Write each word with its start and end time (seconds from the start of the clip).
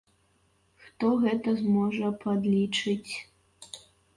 Хто 0.85 1.11
гэта 1.25 1.53
зможа 1.61 2.07
падлічыць? 2.25 3.13